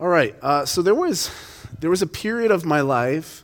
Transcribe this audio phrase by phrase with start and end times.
[0.00, 0.36] All right.
[0.40, 1.28] Uh, so there was
[1.80, 3.42] there was a period of my life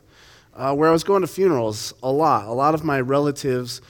[0.55, 2.47] uh, where I was going to funerals a lot.
[2.47, 3.81] A lot of my relatives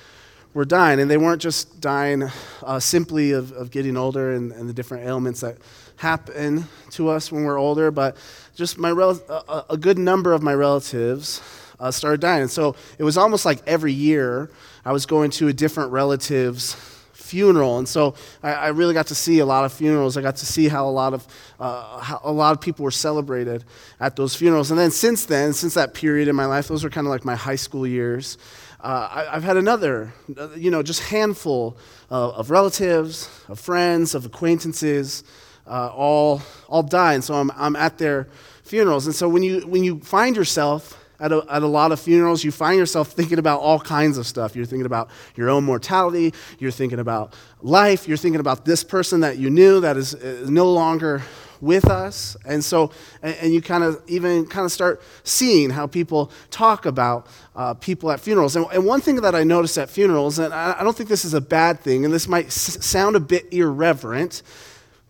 [0.55, 2.23] were dying, and they weren't just dying
[2.63, 5.57] uh, simply of, of getting older and, and, the different ailments that
[5.97, 8.17] happen to us when we're older, but
[8.55, 11.43] just my rel- a, a good number of my relatives
[11.79, 12.43] uh, started dying.
[12.43, 14.49] And so it was almost like every year
[14.83, 16.94] I was going to a different relative's
[17.25, 18.13] funeral, and so
[18.43, 20.15] I, I, really got to see a lot of funerals.
[20.15, 21.27] I got to see how a lot of
[21.59, 23.65] uh, how a lot of people were celebrated
[23.99, 24.69] at those funerals.
[24.69, 27.25] And then since then, since that period in my life, those were kind of like
[27.25, 28.37] my high school years.
[28.79, 30.13] Uh, I, have had another,
[30.55, 31.75] you know, just handful
[32.09, 35.23] of relatives, of friends, of acquaintances,
[35.65, 38.27] uh, all all die, and so I'm I'm at their
[38.63, 39.07] funerals.
[39.07, 42.43] And so when you when you find yourself at a, at a lot of funerals,
[42.43, 44.55] you find yourself thinking about all kinds of stuff.
[44.55, 46.33] You're thinking about your own mortality.
[46.59, 48.07] You're thinking about life.
[48.07, 51.21] You're thinking about this person that you knew that is, is no longer
[51.61, 52.37] with us.
[52.45, 52.91] And so,
[53.21, 57.73] and, and you kind of even kind of start seeing how people talk about uh,
[57.73, 58.55] people at funerals.
[58.55, 61.25] And, and, one thing that I notice at funerals, and I, I don't think this
[61.25, 64.43] is a bad thing, and this might s- sound a bit irreverent,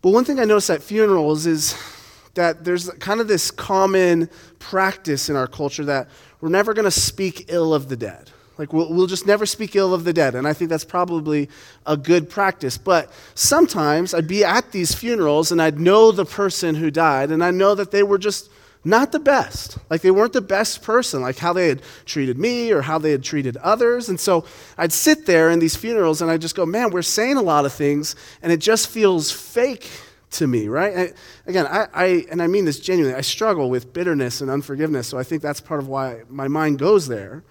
[0.02, 1.76] but one thing I notice at funerals is
[2.36, 6.08] that there's kind of this common practice in our culture that
[6.42, 8.32] we're never going to speak ill of the dead.
[8.58, 10.36] Like, we'll, we'll, just never speak ill of the dead.
[10.36, 11.50] And I think that's probably
[11.86, 12.78] a good practice.
[12.78, 17.44] But sometimes I'd be at these funerals and I'd know the person who died, and
[17.44, 18.50] I know that they were just
[18.86, 19.78] not the best.
[19.90, 23.12] Like, they weren't the best person, like how they had treated me or how they
[23.12, 24.08] had treated others.
[24.08, 24.46] And so
[24.78, 27.66] I'd sit there in these funerals and I'd just go, man, we're saying a lot
[27.66, 29.90] of things, and it just feels fake
[30.32, 31.14] to me, right?
[31.46, 35.18] Again, I, I, and I mean this genuinely, I struggle with bitterness and unforgiveness, so
[35.18, 37.44] I think that's part of why my mind goes there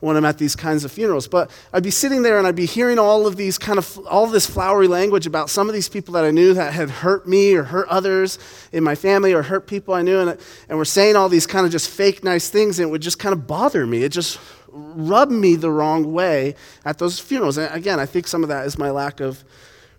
[0.00, 1.28] when I'm at these kinds of funerals.
[1.28, 4.26] But I'd be sitting there and I'd be hearing all of these kind of, all
[4.26, 7.54] this flowery language about some of these people that I knew that had hurt me
[7.54, 8.38] or hurt others
[8.72, 11.66] in my family or hurt people I knew, and, and we're saying all these kind
[11.66, 14.02] of just fake nice things, and it would just kind of bother me.
[14.02, 17.58] It just rubbed me the wrong way at those funerals.
[17.58, 19.44] And again, I think some of that is my lack of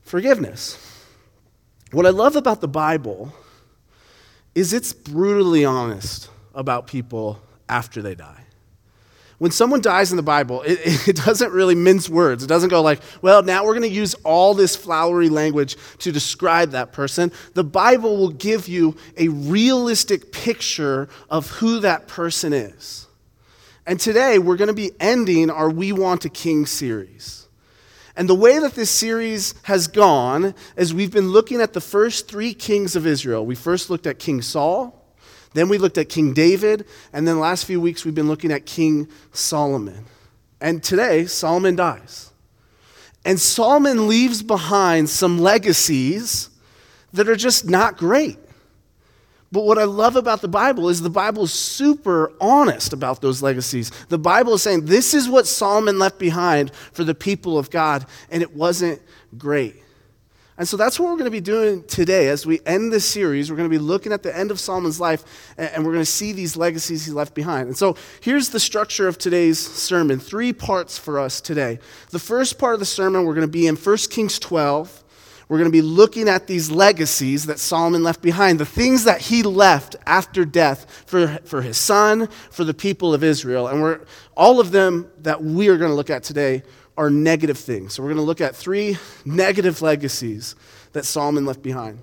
[0.02, 0.91] forgiveness.
[1.92, 3.34] What I love about the Bible
[4.56, 8.46] is it's brutally honest about people after they die.
[9.40, 12.44] When someone dies in the Bible, it, it doesn't really mince words.
[12.44, 16.12] It doesn't go like, well, now we're going to use all this flowery language to
[16.12, 17.32] describe that person.
[17.56, 23.08] The Bible will give you a realistic picture of who that person is.
[23.86, 27.48] And today we're going to be ending our We Want a King series.
[28.22, 32.28] And the way that this series has gone is we've been looking at the first
[32.28, 33.44] three kings of Israel.
[33.44, 35.12] We first looked at King Saul,
[35.56, 38.52] then we looked at King David, and then the last few weeks we've been looking
[38.52, 40.06] at King Solomon.
[40.62, 42.30] And today, Solomon dies.
[43.26, 46.52] And Solomon leaves behind some legacies
[47.14, 48.38] that are just not great.
[49.52, 53.42] But what I love about the Bible is the Bible is super honest about those
[53.42, 53.92] legacies.
[54.08, 58.06] The Bible is saying this is what Solomon left behind for the people of God,
[58.30, 59.02] and it wasn't
[59.38, 59.76] great.
[60.58, 62.28] And so that's what we're going to be doing today.
[62.28, 65.00] As we end this series, we're going to be looking at the end of Solomon's
[65.00, 65.24] life,
[65.58, 67.68] and we're going to see these legacies he left behind.
[67.68, 71.80] And so here's the structure of today's sermon three parts for us today.
[72.12, 75.04] The first part of the sermon, we're going to be in 1 Kings 12.
[75.52, 79.20] We're going to be looking at these legacies that Solomon left behind, the things that
[79.20, 83.68] he left after death for, for his son, for the people of Israel.
[83.68, 84.00] And we're,
[84.34, 86.64] all of them that we are going to look at today
[86.96, 87.92] are negative things.
[87.92, 90.56] So we're going to look at three negative legacies
[90.94, 92.00] that Solomon left behind.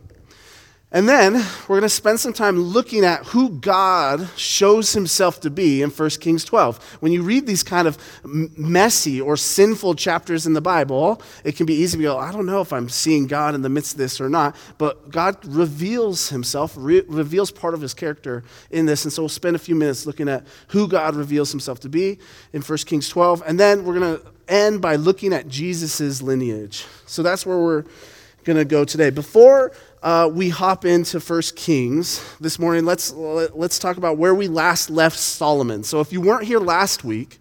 [0.91, 5.51] And then we're going to spend some time looking at who God shows himself to
[5.51, 6.83] be in 1 Kings 12.
[7.01, 11.67] When you read these kind of messy or sinful chapters in the Bible, it can
[11.67, 13.99] be easy to go, I don't know if I'm seeing God in the midst of
[13.99, 14.57] this or not.
[14.79, 19.05] But God reveals himself, re- reveals part of his character in this.
[19.05, 22.19] And so we'll spend a few minutes looking at who God reveals himself to be
[22.55, 23.43] in 1 Kings 12.
[23.47, 26.87] And then we're going to end by looking at Jesus' lineage.
[27.05, 27.85] So that's where we're
[28.45, 29.11] going to go today.
[29.11, 29.73] Before
[30.03, 34.91] uh, we hop into First Kings this morning, let's, let's talk about where we last
[34.91, 35.83] left Solomon.
[35.83, 37.39] So if you weren't here last week,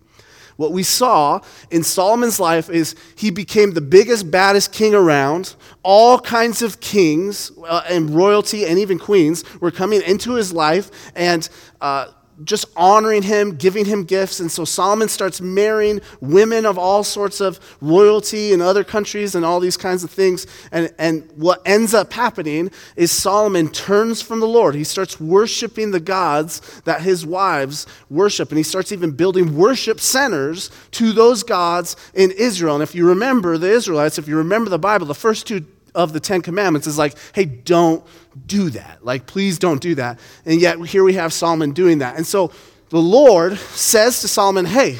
[0.57, 1.39] what we saw
[1.69, 5.55] in Solomon's life is he became the biggest, baddest king around.
[5.83, 10.89] All kinds of kings uh, and royalty and even queens were coming into his life,
[11.15, 11.47] and
[11.79, 12.07] uh,
[12.43, 14.39] just honoring him, giving him gifts.
[14.39, 19.43] And so Solomon starts marrying women of all sorts of royalty in other countries and
[19.43, 20.45] all these kinds of things.
[20.71, 24.75] And, and what ends up happening is Solomon turns from the Lord.
[24.75, 28.49] He starts worshiping the gods that his wives worship.
[28.49, 32.75] And he starts even building worship centers to those gods in Israel.
[32.75, 35.65] And if you remember the Israelites, if you remember the Bible, the first two
[35.97, 38.05] of the Ten Commandments is like, hey, don't
[38.45, 39.03] do that.
[39.03, 40.19] Like, please don't do that.
[40.45, 42.15] And yet, here we have Solomon doing that.
[42.15, 42.51] And so
[42.89, 44.99] the Lord says to Solomon, hey,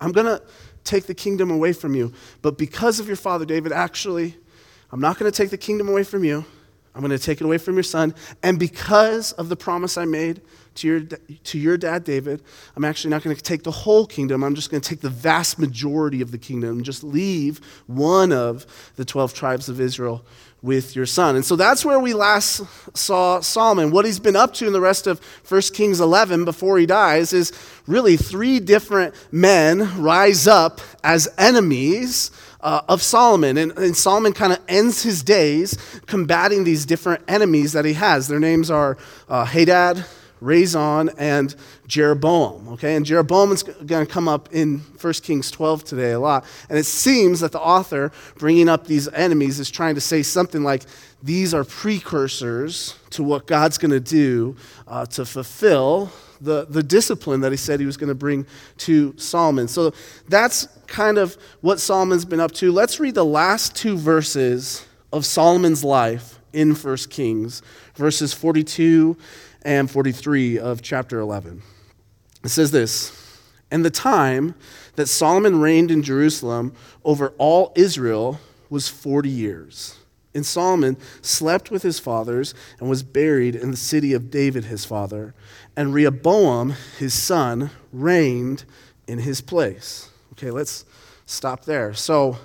[0.00, 0.40] I'm going to
[0.84, 2.14] take the kingdom away from you.
[2.40, 4.36] But because of your father David, actually,
[4.92, 6.44] I'm not going to take the kingdom away from you.
[6.94, 8.14] I'm going to take it away from your son.
[8.42, 10.42] And because of the promise I made
[10.76, 12.42] to your, to your dad, David,
[12.76, 14.44] I'm actually not going to take the whole kingdom.
[14.44, 18.32] I'm just going to take the vast majority of the kingdom and just leave one
[18.32, 18.66] of
[18.96, 20.24] the 12 tribes of Israel
[20.62, 21.34] with your son.
[21.34, 22.62] And so that's where we last
[22.96, 23.90] saw Solomon.
[23.90, 27.32] What he's been up to in the rest of 1 Kings 11 before he dies
[27.32, 27.52] is
[27.86, 32.30] really three different men rise up as enemies
[32.62, 33.56] uh, of Solomon.
[33.56, 35.76] And, and Solomon kind of ends his days
[36.06, 38.28] combating these different enemies that he has.
[38.28, 38.96] Their names are
[39.28, 40.04] uh, Hadad,
[40.40, 41.54] Rezon, and
[41.86, 42.68] Jeroboam.
[42.68, 46.44] Okay, and Jeroboam is going to come up in 1 Kings 12 today a lot.
[46.68, 50.62] And it seems that the author bringing up these enemies is trying to say something
[50.62, 50.82] like
[51.22, 54.56] these are precursors to what God's going to do
[54.88, 56.10] uh, to fulfill
[56.42, 58.46] the, the discipline that he said he was going to bring
[58.78, 59.68] to Solomon.
[59.68, 59.92] So
[60.28, 62.72] that's kind of what Solomon's been up to.
[62.72, 67.62] Let's read the last two verses of Solomon's life in 1 Kings,
[67.94, 69.16] verses 42
[69.62, 71.62] and 43 of chapter 11.
[72.44, 73.38] It says this
[73.70, 74.54] And the time
[74.96, 76.74] that Solomon reigned in Jerusalem
[77.04, 79.96] over all Israel was 40 years.
[80.34, 84.84] And Solomon slept with his fathers and was buried in the city of David his
[84.84, 85.34] father.
[85.76, 88.64] And Rehoboam, his son, reigned
[89.06, 90.10] in his place.
[90.32, 90.84] Okay, let's
[91.26, 91.94] stop there.
[91.94, 92.36] So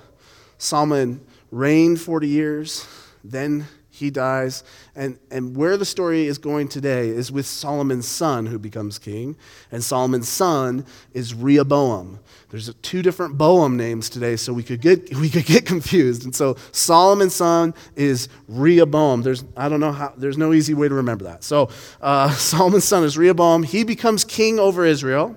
[0.56, 1.20] Solomon
[1.50, 2.86] reigned 40 years,
[3.22, 4.64] then he dies.
[4.94, 9.36] And, and where the story is going today is with Solomon's son who becomes king.
[9.72, 12.20] And Solomon's son is Rehoboam.
[12.50, 16.24] There's two different Boam names today, so we could get, we could get confused.
[16.24, 19.22] And so Solomon's son is Rehoboam.
[19.22, 21.44] There's, I don't know how, there's no easy way to remember that.
[21.44, 21.68] So
[22.00, 23.64] uh, Solomon's son is Rehoboam.
[23.64, 25.36] He becomes king over Israel.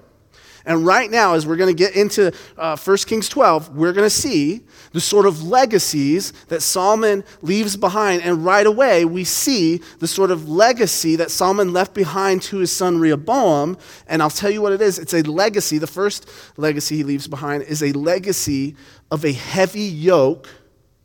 [0.66, 4.06] And right now, as we're going to get into uh, 1 Kings 12, we're going
[4.06, 4.62] to see
[4.92, 8.22] the sort of legacies that Solomon leaves behind.
[8.22, 12.72] And right away, we see the sort of legacy that Solomon left behind to his
[12.72, 13.78] son Rehoboam.
[14.08, 15.78] And I'll tell you what it is it's a legacy.
[15.78, 18.76] The first legacy he leaves behind is a legacy
[19.10, 20.48] of a heavy yoke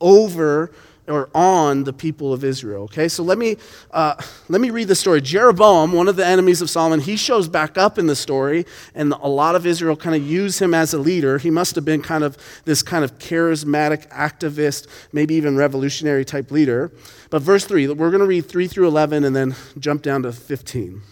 [0.00, 0.72] over
[1.08, 2.84] or on the people of Israel.
[2.84, 3.56] Okay, so let me
[3.90, 4.14] uh,
[4.48, 5.20] let me read the story.
[5.20, 9.12] Jeroboam, one of the enemies of Solomon, he shows back up in the story, and
[9.12, 11.38] a lot of Israel kind of use him as a leader.
[11.38, 16.50] He must have been kind of this kind of charismatic activist, maybe even revolutionary type
[16.50, 16.90] leader.
[17.30, 20.32] But verse three, we're going to read three through eleven, and then jump down to
[20.32, 21.02] fifteen.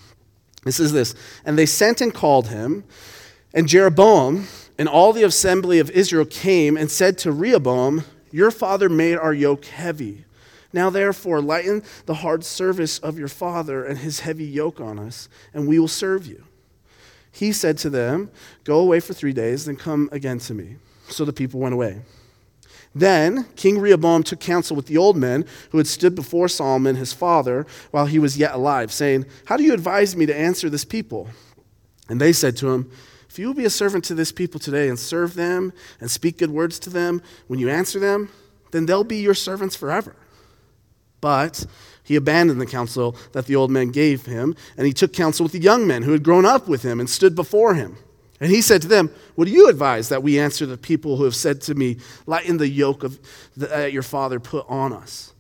[0.65, 1.15] This is this,
[1.45, 2.85] and they sent and called him,
[3.53, 4.47] and Jeroboam
[4.79, 8.05] and all the assembly of Israel came and said to Rehoboam
[8.35, 10.25] your father made our yoke heavy.
[10.73, 15.29] Now, therefore, lighten the hard service of your father and his heavy yoke on us,
[15.55, 16.43] and we will serve you.
[17.31, 18.33] He said to them,
[18.65, 20.79] Go away for three days, then come again to me.
[21.07, 22.01] So the people went away.
[22.93, 27.13] Then King Rehoboam took counsel with the old men who had stood before Solomon his
[27.13, 30.85] father while he was yet alive, saying, How do you advise me to answer this
[30.85, 31.29] people?
[32.09, 32.91] And they said to him,
[33.35, 36.39] if you will be a servant to this people today and serve them and speak
[36.39, 38.31] good words to them when you answer them,
[38.71, 40.15] then they'll be your servants forever.
[41.21, 41.67] But
[42.05, 45.51] he abandoned the counsel that the old men gave him, and he took counsel with
[45.51, 47.97] the young men who had grown up with him and stood before him.
[48.39, 51.25] And he said to them, What do you advise that we answer the people who
[51.25, 53.19] have said to me, Lighten the yoke of
[53.57, 55.34] that uh, your father put on us?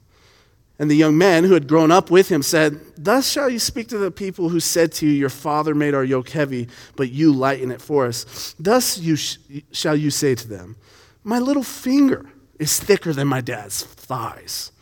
[0.78, 3.88] And the young men who had grown up with him said, Thus shall you speak
[3.88, 7.32] to the people who said to you, Your father made our yoke heavy, but you
[7.32, 8.54] lighten it for us.
[8.58, 9.38] Thus you sh-
[9.70, 10.76] shall you say to them,
[11.22, 12.26] My little finger
[12.58, 14.72] is thicker than my dad's thighs.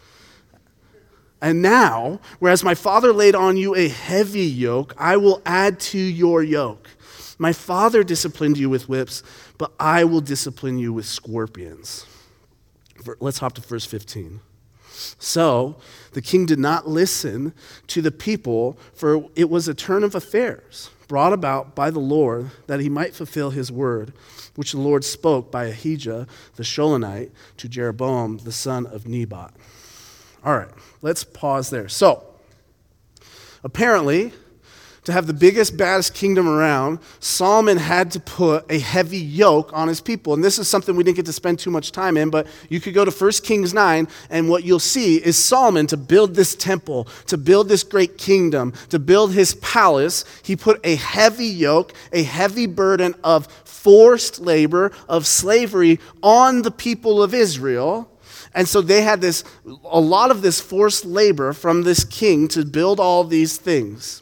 [1.42, 5.98] And now, whereas my father laid on you a heavy yoke, I will add to
[5.98, 6.88] your yoke.
[7.36, 9.22] My father disciplined you with whips,
[9.58, 12.06] but I will discipline you with scorpions.
[13.18, 14.40] Let's hop to verse 15.
[15.18, 15.76] So
[16.12, 17.52] the king did not listen
[17.88, 22.50] to the people, for it was a turn of affairs brought about by the Lord
[22.68, 24.14] that he might fulfill his word,
[24.54, 29.52] which the Lord spoke by Ahijah the Shilonite to Jeroboam the son of Nebat.
[30.42, 30.70] All right,
[31.02, 31.86] let's pause there.
[31.88, 32.24] So,
[33.62, 34.32] apparently,
[35.04, 39.88] to have the biggest, baddest kingdom around, Solomon had to put a heavy yoke on
[39.88, 40.32] his people.
[40.32, 42.80] And this is something we didn't get to spend too much time in, but you
[42.80, 46.54] could go to 1 Kings 9, and what you'll see is Solomon, to build this
[46.54, 51.92] temple, to build this great kingdom, to build his palace, he put a heavy yoke,
[52.12, 58.08] a heavy burden of forced labor, of slavery on the people of Israel.
[58.54, 59.42] And so they had this,
[59.84, 64.21] a lot of this forced labor from this king to build all these things.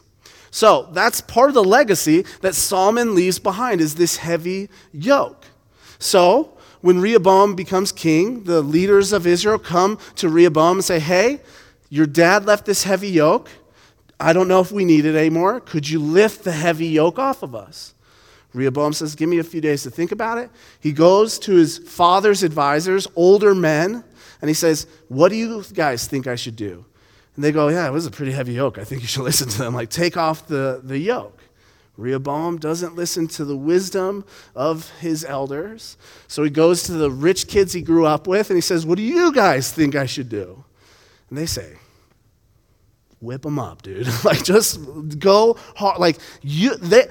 [0.50, 5.46] So that's part of the legacy that Solomon leaves behind is this heavy yoke.
[5.98, 11.40] So when Rehoboam becomes king, the leaders of Israel come to Rehoboam and say, Hey,
[11.88, 13.48] your dad left this heavy yoke.
[14.18, 15.60] I don't know if we need it anymore.
[15.60, 17.94] Could you lift the heavy yoke off of us?
[18.52, 20.50] Rehoboam says, Give me a few days to think about it.
[20.80, 24.04] He goes to his father's advisors, older men,
[24.40, 26.84] and he says, What do you guys think I should do?
[27.34, 28.78] And they go, Yeah, it was a pretty heavy yoke.
[28.78, 29.74] I think you should listen to them.
[29.74, 31.38] Like, take off the, the yoke.
[31.96, 35.98] Rehoboam doesn't listen to the wisdom of his elders.
[36.28, 38.96] So he goes to the rich kids he grew up with and he says, What
[38.96, 40.64] do you guys think I should do?
[41.28, 41.76] And they say,
[43.20, 44.08] whip them up, dude.
[44.24, 44.80] like just
[45.18, 45.98] go hard.
[45.98, 47.08] Like you, they,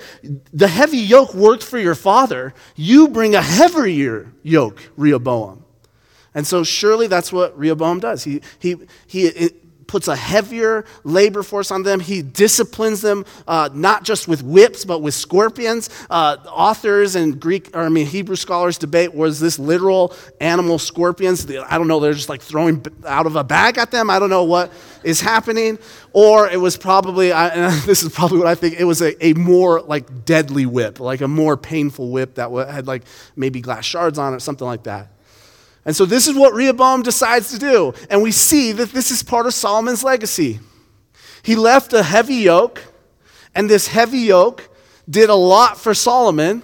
[0.51, 2.53] the heavy yoke worked for your father.
[2.75, 5.65] You bring a heavier yoke, Rehoboam.
[6.33, 8.23] And so surely that's what Rehoboam does.
[8.23, 8.75] He, he,
[9.07, 9.51] he
[9.89, 11.99] puts a heavier labor force on them.
[11.99, 15.89] He disciplines them uh, not just with whips, but with scorpions.
[16.11, 21.49] Uh, authors and Greek, or I mean Hebrew scholars debate was this literal animal scorpions.
[21.49, 21.99] I don't know.
[21.99, 24.11] They're just like throwing out of a bag at them.
[24.11, 24.71] I don't know what
[25.03, 25.79] is happening.
[26.13, 28.79] Or it was probably, and this is probably what I think.
[28.79, 32.85] It was a, a more like deadly whip, like a more painful whip that had
[32.85, 33.03] like
[33.35, 35.09] maybe glass shards on it, something like that.
[35.89, 37.95] And so this is what Rehoboam decides to do.
[38.11, 40.59] And we see that this is part of Solomon's legacy.
[41.41, 42.83] He left a heavy yoke,
[43.55, 44.69] and this heavy yoke
[45.09, 46.61] did a lot for Solomon.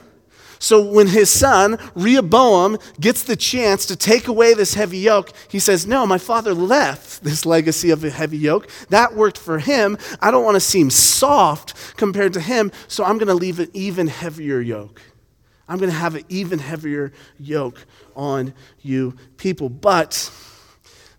[0.59, 5.57] So when his son, Rehoboam, gets the chance to take away this heavy yoke, he
[5.57, 8.69] says, No, my father left this legacy of a heavy yoke.
[8.91, 9.97] That worked for him.
[10.21, 13.71] I don't want to seem soft compared to him, so I'm going to leave an
[13.73, 15.01] even heavier yoke.
[15.67, 19.69] I'm going to have an even heavier yoke on you people.
[19.69, 20.31] But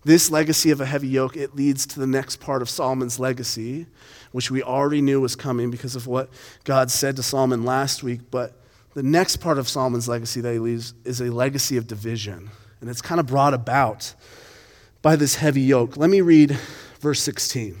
[0.03, 3.87] this legacy of a heavy yoke, it leads to the next part of Solomon's legacy,
[4.31, 6.29] which we already knew was coming because of what
[6.63, 8.21] God said to Solomon last week.
[8.31, 8.61] But
[8.93, 12.49] the next part of Solomon's legacy that he leaves is a legacy of division.
[12.79, 14.13] And it's kind of brought about
[15.01, 15.97] by this heavy yoke.
[15.97, 16.51] Let me read
[16.99, 17.77] verse 16.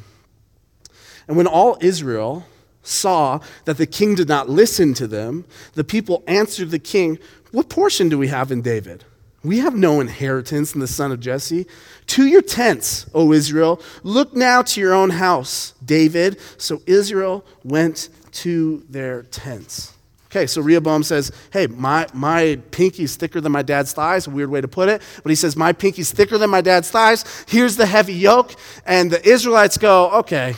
[1.27, 2.45] And when all Israel
[2.87, 7.19] saw that the king did not listen to them, the people answered the king,
[7.51, 9.03] What portion do we have in David?
[9.43, 11.67] We have no inheritance in the son of Jesse.
[12.07, 13.81] To your tents, O Israel.
[14.03, 16.39] Look now to your own house, David.
[16.57, 19.93] So Israel went to their tents.
[20.25, 24.27] Okay, so Rehoboam says, Hey, my, my pinky's thicker than my dad's thighs.
[24.27, 25.01] A weird way to put it.
[25.23, 27.45] But he says, My pinky's thicker than my dad's thighs.
[27.47, 28.53] Here's the heavy yoke.
[28.85, 30.55] And the Israelites go, Okay,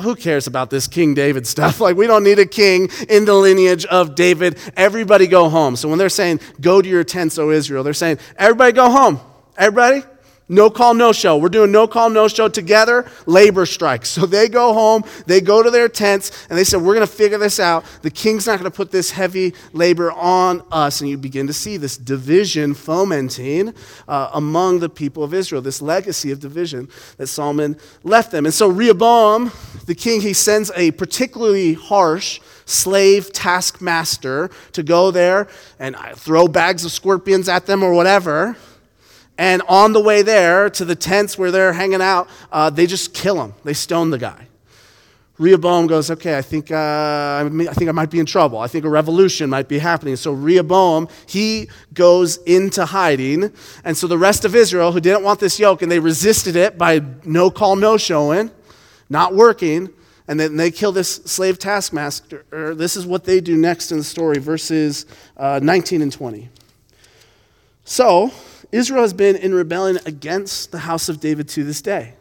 [0.00, 1.80] who cares about this King David stuff?
[1.86, 4.58] Like, we don't need a king in the lineage of David.
[4.76, 5.76] Everybody go home.
[5.76, 9.20] So when they're saying, go to your tents, O Israel, they're saying, everybody go home.
[9.56, 10.02] Everybody?
[10.48, 11.36] No call, no show.
[11.36, 14.16] We're doing no call, no show together, labor strikes.
[14.16, 17.12] So they go home, they go to their tents, and they said, We're going to
[17.12, 17.84] figure this out.
[18.00, 21.02] The king's not going to put this heavy labor on us.
[21.02, 23.74] And you begin to see this division fomenting
[24.08, 26.88] uh, among the people of Israel, this legacy of division
[27.18, 28.46] that Solomon left them.
[28.46, 29.52] And so Rehoboam,
[29.84, 35.48] the king, he sends a particularly harsh slave taskmaster to go there
[35.78, 38.56] and throw bags of scorpions at them or whatever.
[39.38, 43.12] And on the way there to the tents where they're hanging out, uh, they just
[43.12, 43.54] kill him.
[43.64, 44.48] They stone the guy.
[45.38, 48.58] Rehoboam goes, okay, I think, uh, I think I might be in trouble.
[48.58, 50.16] I think a revolution might be happening.
[50.16, 53.52] So Rehoboam, he goes into hiding.
[53.84, 56.78] And so the rest of Israel, who didn't want this yoke, and they resisted it
[56.78, 58.50] by no call, no showing,
[59.10, 59.90] not working,
[60.26, 62.74] and then they kill this slave taskmaster.
[62.74, 65.04] This is what they do next in the story, verses
[65.36, 66.48] uh, 19 and 20.
[67.84, 68.32] So
[68.72, 72.14] Israel has been in rebellion against the house of David to this day.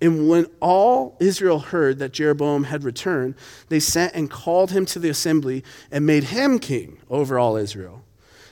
[0.00, 3.36] And when all Israel heard that Jeroboam had returned,
[3.68, 8.02] they sent and called him to the assembly and made him king over all Israel.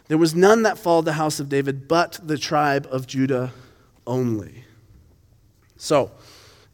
[0.06, 3.52] There was none that followed the house of David but the tribe of Judah
[4.06, 4.64] only.
[5.76, 6.12] So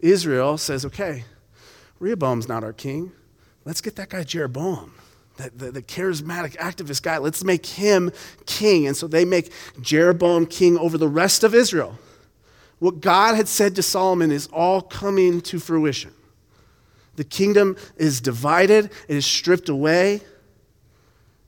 [0.01, 1.25] Israel says, okay,
[1.99, 3.13] Rehoboam's not our king.
[3.65, 4.93] Let's get that guy Jeroboam
[5.37, 7.19] the, the, the, charismatic activist guy.
[7.19, 8.11] Let's make him
[8.47, 8.87] king.
[8.87, 11.99] And so they make Jeroboam king over the rest of Israel.
[12.79, 16.13] What God had said to Solomon is all coming to fruition.
[17.17, 20.21] The kingdom is divided, it is stripped away.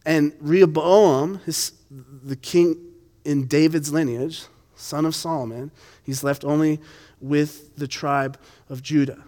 [0.07, 2.77] And Rehoboam, his, the king
[3.25, 5.71] in David's lineage, son of Solomon,
[6.03, 6.81] he's left only
[7.21, 8.39] with the tribe
[8.71, 9.23] of Judah.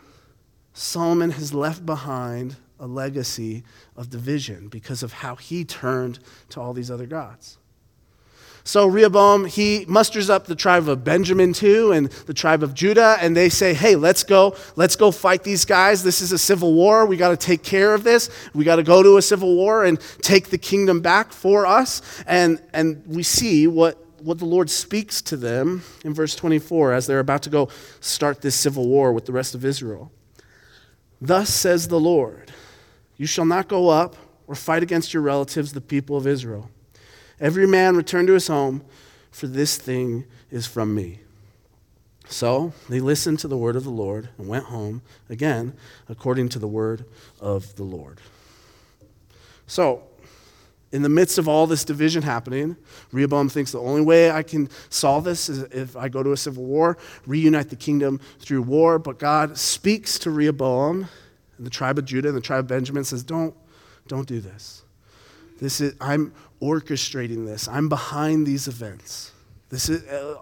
[0.73, 3.63] Solomon has left behind a legacy
[3.95, 6.19] of division because of how he turned
[6.49, 7.59] to all these other gods.
[8.65, 13.17] So Rehoboam, he musters up the tribe of Benjamin too and the tribe of Judah,
[13.21, 16.03] and they say, hey, let's go, let's go fight these guys.
[16.03, 17.07] This is a civil war.
[17.07, 18.29] We got to take care of this.
[18.55, 22.03] We got to go to a civil war and take the kingdom back for us.
[22.27, 27.07] And, and we see what, what the Lord speaks to them in verse 24 as
[27.07, 27.71] they're about to go
[28.01, 30.13] start this civil war with the rest of Israel.
[31.21, 32.53] Thus says the Lord,
[33.21, 36.71] you shall not go up or fight against your relatives, the people of Israel.
[37.39, 38.83] Every man return to his home,
[39.31, 41.19] for this thing is from me.
[42.31, 45.75] So they listened to the word of the Lord and went home, again,
[46.09, 47.05] according to the word
[47.39, 48.23] of the Lord.
[49.67, 50.03] So,
[50.91, 52.75] in the midst of all this division happening,
[53.13, 56.39] Rehoboam thinks the only way I can solve this is if I go to a
[56.39, 56.97] civil war,
[57.27, 58.99] reunite the kingdom through war.
[58.99, 61.07] But God speaks to Rehoboam
[61.61, 63.55] and the tribe of Judah and the tribe of Benjamin says, Don't,
[64.09, 64.83] don't do this.
[65.61, 67.69] This is, I'm orchestrating this.
[67.69, 69.33] I'm behind these events.
[69.69, 70.37] This is uh,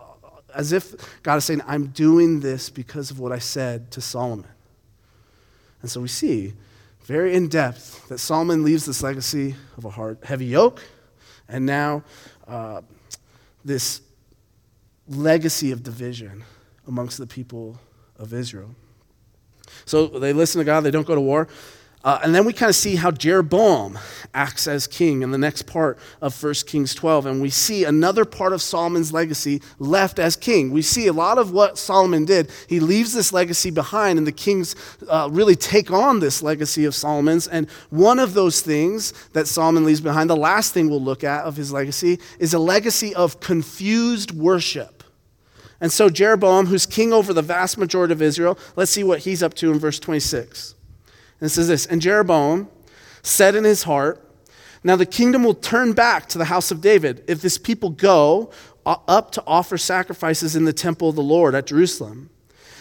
[0.54, 0.94] as if
[1.24, 4.46] God is saying, I'm doing this because of what I said to Solomon.
[5.82, 6.52] And so we see
[7.02, 10.84] very in depth that Solomon leaves this legacy of a hard, heavy yoke,
[11.48, 12.04] and now
[12.46, 12.82] uh,
[13.64, 14.02] this
[15.08, 16.44] legacy of division
[16.86, 17.76] amongst the people
[18.20, 18.76] of Israel.
[19.84, 21.48] So they listen to God, they don't go to war.
[22.04, 23.98] Uh, and then we kind of see how Jeroboam
[24.32, 27.26] acts as king in the next part of 1 Kings 12.
[27.26, 30.70] And we see another part of Solomon's legacy left as king.
[30.70, 32.52] We see a lot of what Solomon did.
[32.68, 34.76] He leaves this legacy behind, and the kings
[35.08, 37.48] uh, really take on this legacy of Solomon's.
[37.48, 41.44] And one of those things that Solomon leaves behind, the last thing we'll look at
[41.44, 44.97] of his legacy, is a legacy of confused worship.
[45.80, 49.42] And so, Jeroboam, who's king over the vast majority of Israel, let's see what he's
[49.42, 50.74] up to in verse 26.
[51.40, 52.68] And it says this And Jeroboam
[53.22, 54.24] said in his heart,
[54.82, 58.50] Now the kingdom will turn back to the house of David if this people go
[58.84, 62.30] uh, up to offer sacrifices in the temple of the Lord at Jerusalem.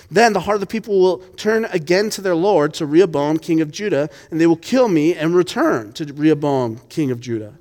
[0.10, 3.60] Then the heart of the people will turn again to their Lord, to Rehoboam, king
[3.60, 7.56] of Judah, and they will kill me and return to Rehoboam, king of Judah.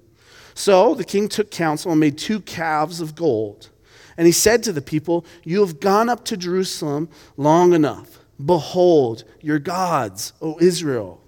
[0.55, 3.71] So the king took counsel and made two calves of gold.
[4.17, 8.19] And he said to the people, You have gone up to Jerusalem long enough.
[8.45, 11.21] Behold, your gods, O Israel,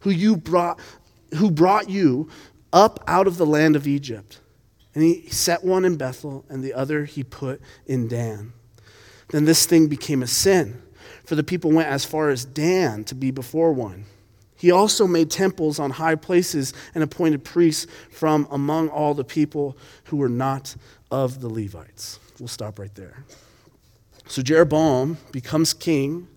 [0.00, 0.78] who, you brought,
[1.36, 2.28] who brought you
[2.72, 4.40] up out of the land of Egypt.
[4.94, 8.52] And he set one in Bethel, and the other he put in Dan.
[9.30, 10.82] Then this thing became a sin,
[11.24, 14.04] for the people went as far as Dan to be before one.
[14.56, 19.76] He also made temples on high places and appointed priests from among all the people
[20.04, 20.76] who were not
[21.10, 22.18] of the Levites.
[22.38, 23.24] We'll stop right there.
[24.26, 26.28] So Jeroboam becomes king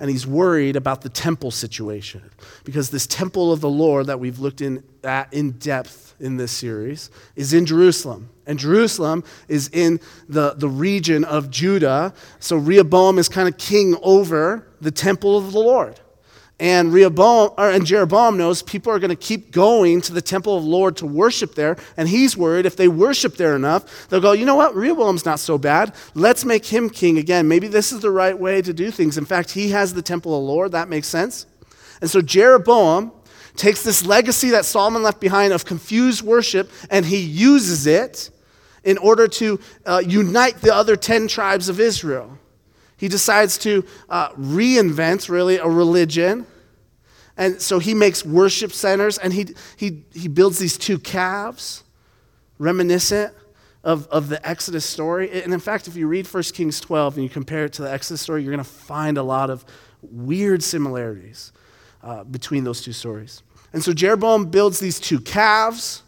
[0.00, 2.30] and he's worried about the temple situation
[2.64, 6.52] because this temple of the Lord that we've looked in, at in depth in this
[6.52, 8.28] series is in Jerusalem.
[8.46, 12.12] And Jerusalem is in the, the region of Judah.
[12.40, 16.00] So Rehoboam is kind of king over the temple of the Lord.
[16.60, 20.56] And Rehoboam or, and Jeroboam knows people are going to keep going to the temple
[20.56, 24.20] of the Lord to worship there, and he's worried if they worship there enough, they'll
[24.20, 25.94] go, you know what, Rehoboam's not so bad.
[26.14, 27.48] Let's make him king again.
[27.48, 29.18] Maybe this is the right way to do things.
[29.18, 30.72] In fact, he has the temple of the Lord.
[30.72, 31.46] That makes sense.
[32.00, 33.10] And so Jeroboam
[33.56, 38.30] takes this legacy that Solomon left behind of confused worship, and he uses it
[38.84, 42.38] in order to uh, unite the other 10 tribes of Israel.
[43.04, 46.46] He decides to uh, reinvent, really, a religion.
[47.36, 51.84] And so he makes worship centers and he, he, he builds these two calves,
[52.58, 53.34] reminiscent
[53.82, 55.42] of, of the Exodus story.
[55.42, 57.92] And in fact, if you read 1 Kings 12 and you compare it to the
[57.92, 59.66] Exodus story, you're going to find a lot of
[60.00, 61.52] weird similarities
[62.02, 63.42] uh, between those two stories.
[63.74, 66.04] And so Jeroboam builds these two calves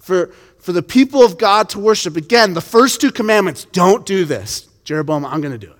[0.00, 2.16] for, for the people of God to worship.
[2.16, 4.66] Again, the first two commandments don't do this.
[4.82, 5.76] Jeroboam, I'm going to do it.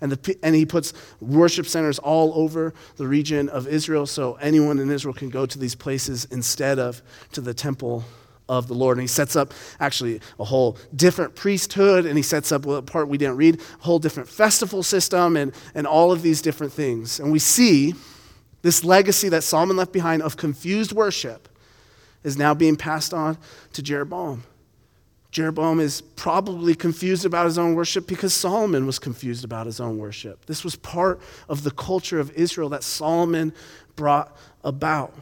[0.00, 4.78] And, the, and he puts worship centers all over the region of Israel so anyone
[4.78, 8.04] in Israel can go to these places instead of to the temple
[8.48, 8.98] of the Lord.
[8.98, 13.08] And he sets up actually a whole different priesthood, and he sets up a part
[13.08, 17.18] we didn't read, a whole different festival system, and, and all of these different things.
[17.18, 17.94] And we see
[18.62, 21.48] this legacy that Solomon left behind of confused worship
[22.22, 23.38] is now being passed on
[23.72, 24.44] to Jeroboam.
[25.36, 29.98] Jeroboam is probably confused about his own worship because Solomon was confused about his own
[29.98, 30.46] worship.
[30.46, 33.52] This was part of the culture of Israel that Solomon
[33.96, 35.14] brought about.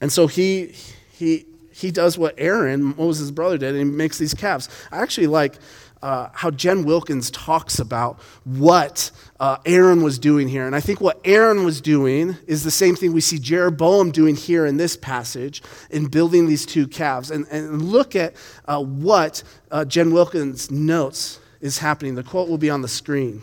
[0.00, 0.74] And so he,
[1.12, 4.68] he, he does what Aaron, Moses' brother, did, and he makes these calves.
[4.90, 5.54] I actually like
[6.02, 10.66] uh, how Jen Wilkins talks about what uh, Aaron was doing here.
[10.66, 14.34] And I think what Aaron was doing is the same thing we see Jeroboam doing
[14.34, 17.30] here in this passage in building these two calves.
[17.30, 18.34] And, and look at
[18.66, 22.16] uh, what uh, Jen Wilkins notes is happening.
[22.16, 23.42] The quote will be on the screen.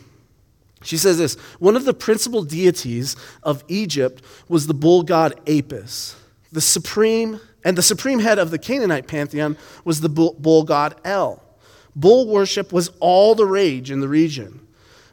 [0.84, 6.16] She says this One of the principal deities of Egypt was the bull god Apis.
[6.52, 11.44] The supreme, and the supreme head of the Canaanite pantheon was the bull god El.
[12.00, 14.66] Bull worship was all the rage in the region.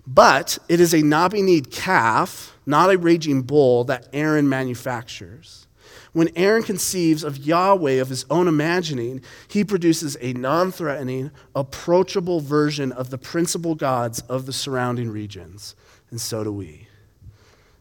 [0.07, 5.67] But it is a Nabi need calf, not a raging bull, that Aaron manufactures.
[6.13, 12.41] When Aaron conceives of Yahweh of his own imagining, he produces a non threatening, approachable
[12.41, 15.75] version of the principal gods of the surrounding regions.
[16.11, 16.87] And so do we.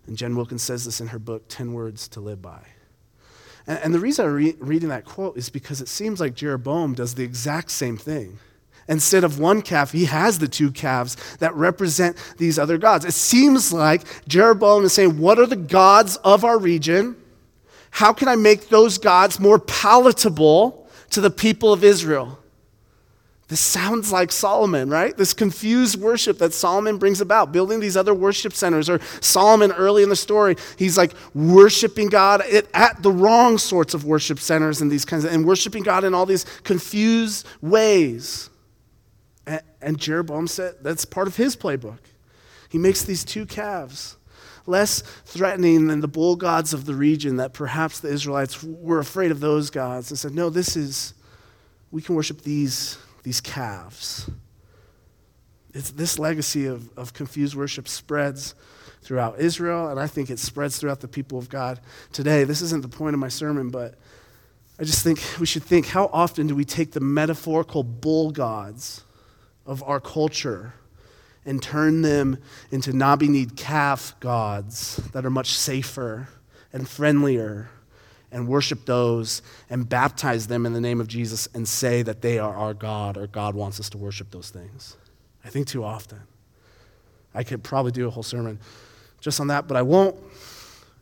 [0.08, 2.62] And Jen Wilkins says this in her book, 10 Words to Live By.
[3.68, 6.96] And, and the reason I'm re- reading that quote is because it seems like Jeroboam
[6.96, 8.40] does the exact same thing.
[8.88, 13.04] Instead of one calf, he has the two calves that represent these other gods.
[13.04, 17.16] It seems like Jeroboam is saying, What are the gods of our region?
[17.90, 22.38] How can I make those gods more palatable to the people of Israel?
[23.48, 25.16] This sounds like Solomon, right?
[25.16, 28.90] This confused worship that Solomon brings about, building these other worship centers.
[28.90, 32.42] Or Solomon, early in the story, he's like worshiping God
[32.74, 36.16] at the wrong sorts of worship centers and these kinds of, and worshiping God in
[36.16, 38.50] all these confused ways.
[39.48, 42.00] And, Jeroboam said that's part of his playbook.
[42.70, 44.18] He makes these two calves,
[44.66, 49.32] less threatening than the bull gods of the region that perhaps the Israelites were afraid
[49.32, 51.14] of those gods and said, no, this is,
[51.92, 54.30] we can worship these, these calves.
[55.74, 58.56] It's, this legacy of, of confused worship spreads
[59.04, 61.80] throughout Israel, and I think it spreads throughout the people of God
[62.12, 62.44] today.
[62.44, 63.96] This isn't the point of my sermon, but
[64.80, 69.05] I just think we should think how often do we take the metaphorical bull gods
[69.66, 70.74] of our culture
[71.46, 72.38] and turn them
[72.72, 76.28] into Nabi need calf gods that are much safer
[76.74, 77.70] and friendlier
[78.32, 82.40] and worship those and baptize them in the name of Jesus and say that they
[82.40, 84.98] are our God or God wants us to worship those things.
[85.44, 86.22] I think too often.
[87.34, 88.60] I could probably do a whole sermon
[89.22, 90.16] just on that, but I won't.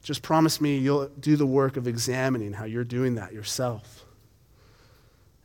[0.04, 4.06] Just promise me you'll do the work of examining how you're doing that yourself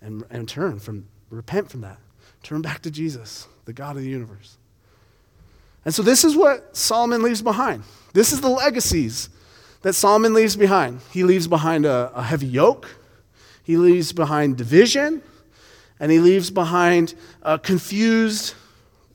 [0.00, 1.98] and, and turn from, repent from that.
[2.42, 4.56] Turn back to Jesus, the God of the universe.
[5.84, 7.82] And so, this is what Solomon leaves behind.
[8.12, 9.28] This is the legacies
[9.82, 11.00] that Solomon leaves behind.
[11.10, 12.88] He leaves behind a, a heavy yoke,
[13.62, 15.22] he leaves behind division,
[16.00, 18.54] and he leaves behind a confused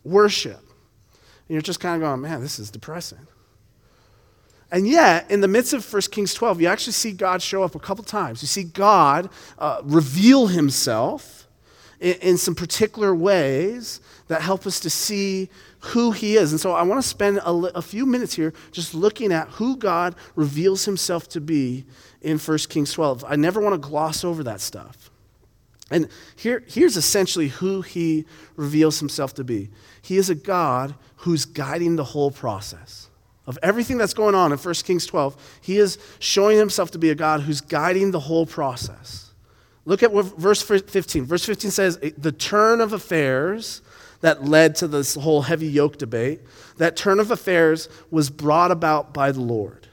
[0.04, 0.58] worship.
[0.58, 3.28] And you're just kind of going, man, this is depressing.
[4.72, 7.76] And yet, in the midst of 1 Kings 12, you actually see God show up
[7.76, 8.42] a couple times.
[8.42, 11.43] You see God uh, reveal himself
[12.04, 16.52] in, in some particular ways that help us to see who he is.
[16.52, 19.78] And so I want to spend a, a, few minutes here just looking at who
[19.78, 21.86] God reveals himself to be
[22.22, 23.26] in 1 Kings 12.
[23.28, 25.10] I never want to gloss over that stuff.
[25.90, 29.70] And here, here's essentially who he reveals himself to be
[30.02, 33.10] He is a God who's guiding the whole process.
[33.46, 37.10] Of everything that's going on in 1 Kings 12, he is showing himself to be
[37.10, 39.23] a God who's guiding the whole process.
[39.86, 41.26] Look at what, verse 15.
[41.26, 43.82] Verse 15 says, The turn of affairs
[44.22, 46.42] that led to this whole heavy yoke debate,
[46.78, 49.88] that turn of affairs was brought about by the Lord.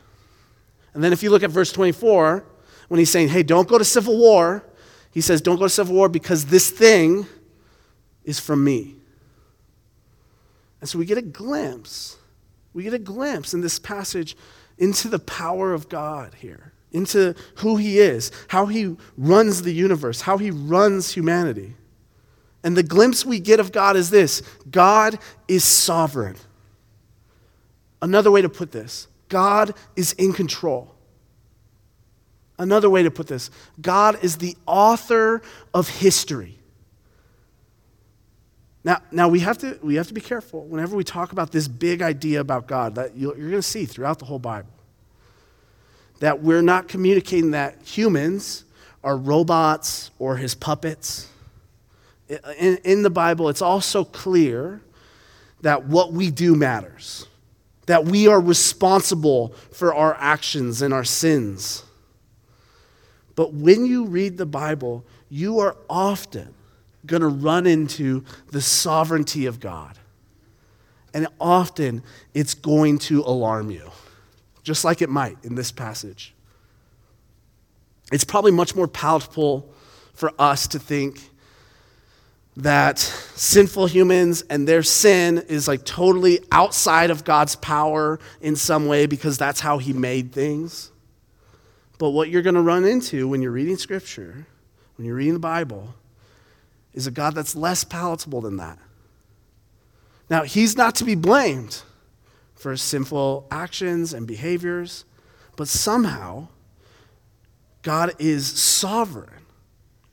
[0.95, 2.45] And then if you look at verse 24,
[2.89, 4.65] when he's saying, Hey, don't go to civil war,
[5.11, 7.27] he says, Don't go to civil war because this thing
[8.25, 8.97] is from me.
[10.81, 12.17] And so we get a glimpse,
[12.73, 14.37] we get a glimpse in this passage
[14.79, 20.23] into the power of God here into who he is, how he runs the universe,
[20.23, 21.75] how he runs humanity.
[22.63, 26.37] And the glimpse we get of God is this God is sovereign.
[28.03, 30.95] Another way to put this God is in control.
[32.59, 33.51] Another way to put this
[33.81, 36.59] God is the author of history.
[38.83, 41.69] Now, now we, have to, we have to be careful whenever we talk about this
[41.69, 44.71] big idea about God that you're going to see throughout the whole Bible
[46.21, 48.65] that we're not communicating that humans
[49.03, 51.29] are robots or his puppets.
[52.59, 54.81] In, in, the Bible, it's also clear
[55.63, 57.27] that what we do matters,
[57.87, 61.83] that we are responsible for our actions and our sins.
[63.35, 66.55] But when you read the Bible, you are often
[67.07, 69.99] going to run into the sovereignty of God.
[71.15, 72.03] And often
[72.35, 73.91] it's going to alarm you
[74.63, 76.35] just like it might in this passage.
[78.13, 79.73] It's probably much more palatable
[80.15, 81.31] for us to think
[82.57, 88.87] that sinful humans and their sin is like totally outside of God's power in some
[88.87, 90.91] way because that's how He made things.
[91.99, 94.47] But what you're going to run into when you're reading Scripture,
[94.97, 95.95] when you're reading the Bible,
[96.93, 98.79] is a God that's less palatable than that.
[100.29, 101.83] Now, He's not to be blamed
[102.61, 105.07] for sinful actions and behaviors,
[105.57, 106.49] but somehow
[107.81, 109.47] God is sovereign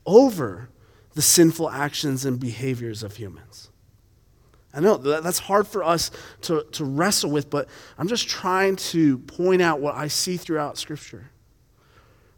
[0.05, 0.69] over
[1.13, 3.69] the sinful actions and behaviors of humans.
[4.73, 6.09] I know that's hard for us
[6.43, 10.77] to, to wrestle with, but I'm just trying to point out what I see throughout
[10.77, 11.31] Scripture.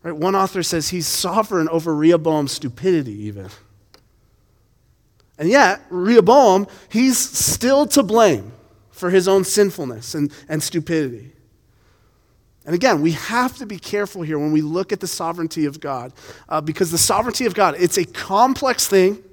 [0.02, 0.16] Right?
[0.16, 3.50] One author says he's sovereign over Rehoboam's stupidity, even.
[5.38, 8.54] And yet, Rehoboam, he's still to blame
[9.00, 11.32] for his own sinfulness and, and stupidity.
[12.66, 15.80] And again, we have to be careful here when we look at the sovereignty of
[15.80, 16.12] God,
[16.50, 19.24] uh, because the sovereignty of God, it's a complex thing.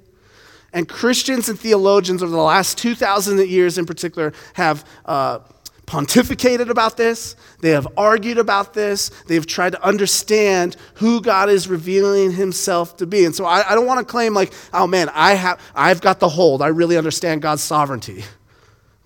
[0.73, 5.39] And Christians and theologians over the last 2,000 years in particular have uh,
[5.85, 7.35] pontificated about this.
[7.61, 9.09] They have argued about this.
[9.27, 13.25] They have tried to understand who God is revealing himself to be.
[13.25, 16.19] And so I, I don't want to claim, like, oh man, I have, I've got
[16.19, 16.61] the hold.
[16.61, 18.23] I really understand God's sovereignty.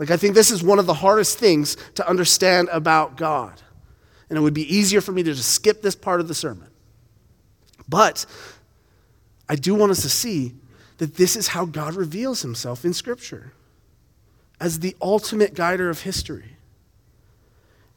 [0.01, 3.61] Like, I think this is one of the hardest things to understand about God
[4.31, 6.69] and it would be easier for me to just skip this part of the sermon.
[7.89, 8.25] But
[9.49, 10.55] I do want us to see
[10.99, 13.51] that this is how God reveals himself in Scripture
[14.57, 16.55] as the ultimate guider of history.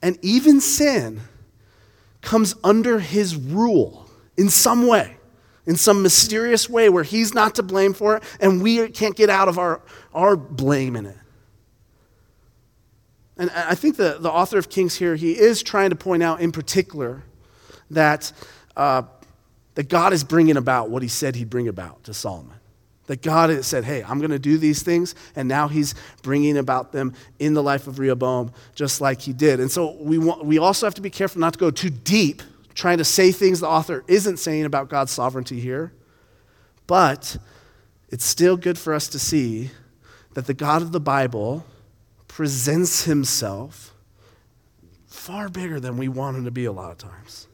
[0.02, 1.20] And even sin
[2.20, 5.16] comes under his rule in some way,
[5.66, 9.30] in some mysterious way where he's not to blame for it and we can't get
[9.30, 11.16] out of our, our blame in it.
[13.37, 16.40] And I think the, the author of Kings here, he is trying to point out
[16.40, 17.25] in particular
[17.90, 18.33] that,
[18.77, 19.03] uh,
[19.75, 22.57] that God is bringing about what he said he'd bring about to Solomon.
[23.07, 26.57] That God has said, hey, I'm going to do these things, and now he's bringing
[26.57, 29.61] about them in the life of Rehoboam, just like he did.
[29.61, 32.42] And so we, want, we also have to be careful not to go too deep,
[32.75, 35.92] trying to say things the author isn't saying about God's sovereignty here.
[36.87, 37.37] But
[38.09, 39.70] it's still good for us to see
[40.33, 41.66] that the God of the Bible
[42.35, 43.94] presents himself
[45.07, 47.47] far bigger than we want him to be a lot of times.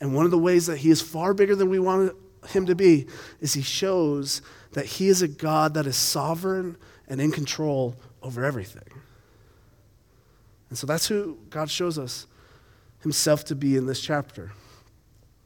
[0.00, 2.16] And one of the ways that he is far bigger than we want
[2.48, 3.08] him to be
[3.40, 4.40] is he shows
[4.72, 8.88] that he is a God that is sovereign and in control over everything.
[10.70, 12.26] And so that's who God shows us
[13.02, 14.52] himself to be in this chapter.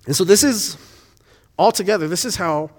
[0.06, 0.76] And so this is,
[1.58, 2.70] altogether, this is how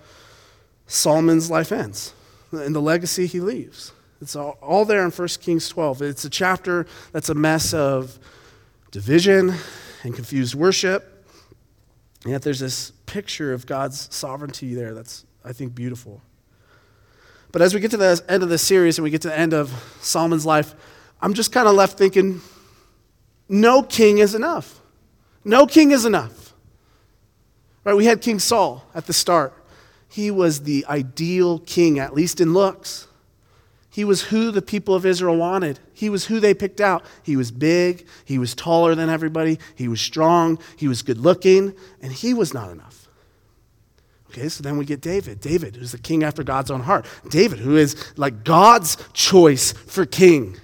[0.87, 2.13] Solomon's life ends
[2.53, 3.91] and the legacy he leaves.
[4.25, 6.01] It's all, all there in 1 Kings 12.
[6.01, 8.17] It's a chapter that's a mess of
[8.89, 9.53] division
[10.01, 11.27] and confused worship.
[12.23, 16.23] And yet there's this picture of God's sovereignty there that's, I think, beautiful.
[17.51, 19.37] But as we get to the end of the series and we get to the
[19.37, 20.73] end of Solomon's life,
[21.21, 22.41] I'm just kind of left thinking
[23.47, 24.81] no king is enough.
[25.43, 26.55] No king is enough.
[27.83, 27.93] Right?
[27.93, 29.53] We had King Saul at the start.
[30.09, 33.07] He was the ideal king, at least in looks.
[33.95, 35.79] He was who the people of Israel wanted.
[35.93, 37.05] He was who they picked out.
[37.23, 41.73] He was big, he was taller than everybody, he was strong, he was good looking,
[42.01, 43.07] and he was not enough.
[44.29, 45.39] Okay, so then we get David.
[45.39, 47.05] David, who's the king after God's own heart.
[47.29, 50.57] David, who is like God's choice for king.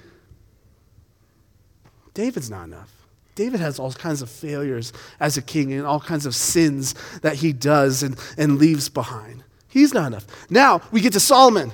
[2.14, 2.92] David's not enough.
[3.36, 4.92] David has all kinds of failures
[5.22, 9.46] as a king and all kinds of sins that he does and, and leaves behind.
[9.70, 10.28] He's not enough.
[10.50, 11.72] Now we get to Solomon.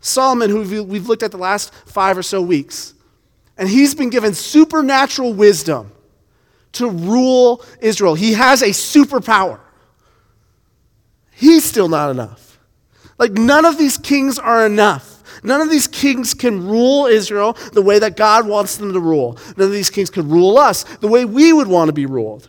[0.00, 2.94] Solomon, who we've looked at the last five or so weeks.
[3.56, 5.92] And he's been given supernatural wisdom
[6.72, 8.14] to rule Israel.
[8.14, 9.60] He has a superpower.
[11.32, 12.58] He's still not enough.
[13.18, 15.22] Like, none of these kings are enough.
[15.42, 19.38] None of these kings can rule Israel the way that God wants them to rule.
[19.56, 22.48] None of these kings can rule us the way we would want to be ruled.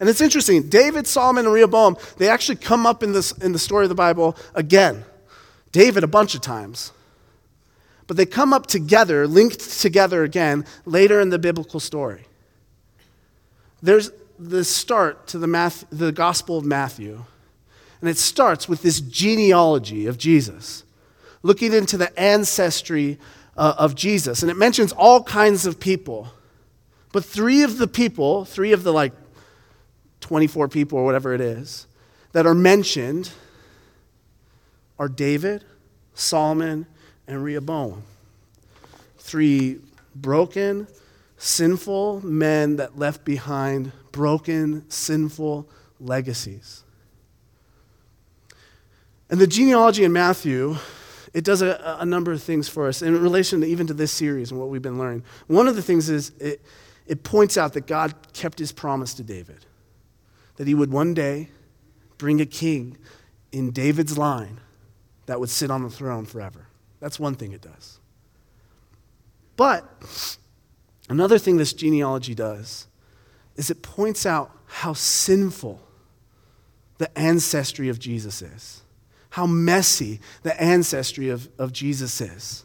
[0.00, 3.58] And it's interesting, David, Solomon, and Rehoboam, they actually come up in, this, in the
[3.58, 5.04] story of the Bible again.
[5.72, 6.90] David a bunch of times.
[8.06, 12.24] But they come up together, linked together again, later in the biblical story.
[13.82, 17.24] There's the start to the, Math, the Gospel of Matthew.
[18.00, 20.82] And it starts with this genealogy of Jesus,
[21.42, 23.18] looking into the ancestry
[23.56, 24.40] uh, of Jesus.
[24.42, 26.28] And it mentions all kinds of people.
[27.12, 29.12] But three of the people, three of the like
[30.30, 31.88] 24 people or whatever it is,
[32.30, 33.32] that are mentioned
[34.96, 35.64] are David,
[36.14, 36.86] Solomon,
[37.26, 38.04] and Rehoboam.
[39.18, 39.80] Three
[40.14, 40.86] broken,
[41.36, 46.84] sinful men that left behind broken, sinful legacies.
[49.30, 50.76] And the genealogy in Matthew,
[51.34, 54.12] it does a, a, number of things for us in relation to even to this
[54.12, 55.24] series and what we've been learning.
[55.48, 56.62] One of the things is it,
[57.08, 59.66] it points out that God kept his promise to David,
[60.60, 61.48] that he would one day
[62.18, 62.98] bring a king
[63.50, 64.60] in David's line
[65.24, 66.66] that would sit on the throne forever.
[67.00, 67.98] That's one thing it does.
[69.56, 70.36] But
[71.08, 72.88] another thing this genealogy does
[73.56, 75.80] is it points out how sinful
[76.98, 78.82] the ancestry of Jesus is
[79.30, 82.64] how messy the ancestry of, of Jesus is.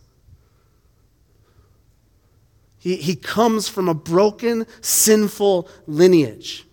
[2.80, 6.66] He, he comes from a broken, sinful lineage.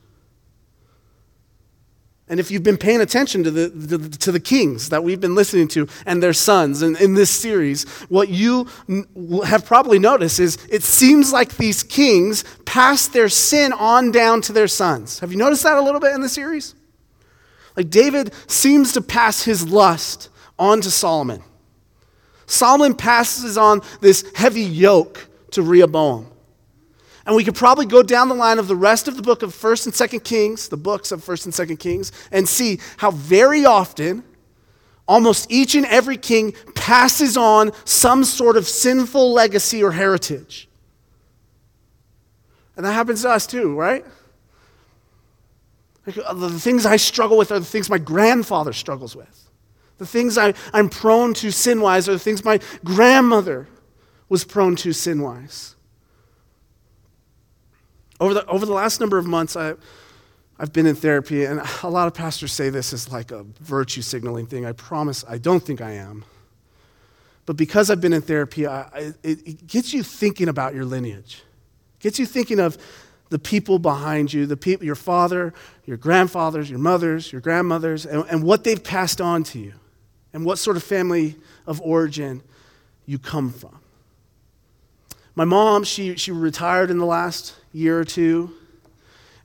[2.33, 5.69] And if you've been paying attention to the, to the kings that we've been listening
[5.69, 8.69] to and their sons in, in this series, what you
[9.45, 14.53] have probably noticed is it seems like these kings pass their sin on down to
[14.55, 15.19] their sons.
[15.19, 16.75] Have you noticed that a little bit in the series?
[17.77, 21.43] Like David seems to pass his lust on to Solomon.
[22.47, 26.32] Solomon passes on this heavy yoke to Rehoboam.
[27.27, 29.55] And we could probably go down the line of the rest of the book of
[29.55, 33.65] 1st and 2nd Kings, the books of 1st and 2nd Kings, and see how very
[33.65, 34.25] often
[35.07, 40.69] almost each and every king passes on some sort of sinful legacy or heritage.
[42.77, 44.05] And that happens to us too, right?
[46.07, 49.51] Uh, the things I struggle with are the things my grandfather struggles with.
[49.99, 53.69] The things I, I'm prone to sin wise are the things my grandmother
[54.29, 55.77] was prone to sin wise.
[58.23, 59.75] Over the, over the last number of months, I,
[60.57, 64.01] I've been in therapy, and a lot of pastors say this is like a virtue
[64.01, 64.65] signaling thing.
[64.65, 66.25] I promise I don't think I am.
[67.47, 71.43] But because I've been in therapy, I, it, it gets you thinking about your lineage.
[71.99, 72.79] Gets you thinking of
[73.31, 75.53] the people behind you, the people, your father,
[75.85, 79.73] your grandfathers, your mothers, your grandmothers, and, and what they've passed on to you,
[80.33, 81.35] and what sort of family
[81.67, 82.41] of origin
[83.05, 83.81] you come from.
[85.35, 88.53] My mom, she, she retired in the last year or two.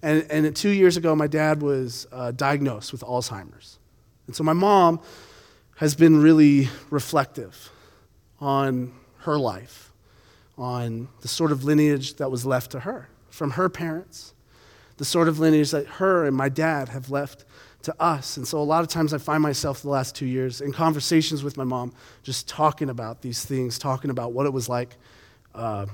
[0.01, 3.79] And, and two years ago, my dad was uh, diagnosed with Alzheimer's.
[4.27, 4.99] And so my mom
[5.77, 7.71] has been really reflective
[8.39, 9.91] on her life,
[10.57, 14.33] on the sort of lineage that was left to her from her parents,
[14.97, 17.45] the sort of lineage that her and my dad have left
[17.83, 18.37] to us.
[18.37, 21.43] And so a lot of times I find myself the last two years in conversations
[21.43, 24.95] with my mom just talking about these things, talking about what it was like
[25.53, 25.85] uh,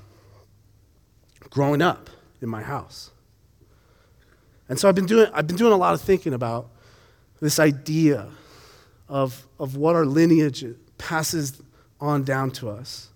[1.50, 2.10] growing up
[2.44, 3.12] in my house.
[4.70, 6.70] And so I've been doing, I've been doing a lot of thinking about
[7.42, 8.28] this idea
[9.10, 10.66] of, of what our lineage
[10.98, 11.62] passes
[12.00, 13.10] on down to us.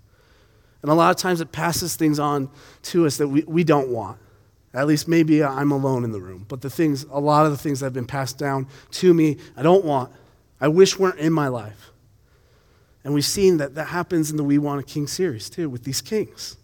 [0.82, 2.50] And a lot of times it passes things on
[2.84, 4.20] to us that we, we don't want.
[4.74, 6.46] At least maybe I'm alone in the room.
[6.48, 9.38] But the things, a lot of the things that have been passed down to me,
[9.56, 10.12] I don't want.
[10.62, 11.92] I wish weren't in my life.
[13.04, 15.84] And we've seen that that happens in the We Want a King series too, with
[15.84, 16.58] these kings.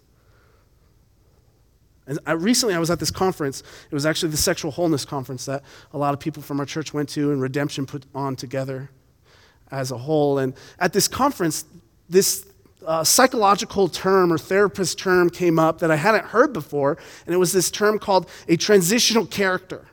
[2.05, 3.63] And I, recently, I was at this conference.
[3.89, 5.63] It was actually the sexual wholeness conference that
[5.93, 8.89] a lot of people from our church went to and Redemption put on together
[9.71, 10.37] as a whole.
[10.37, 11.65] And at this conference,
[12.09, 12.45] this
[12.85, 17.37] uh, psychological term or therapist term came up that I hadn't heard before, and it
[17.37, 19.87] was this term called a transitional character.